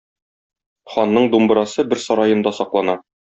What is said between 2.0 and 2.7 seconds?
сараенда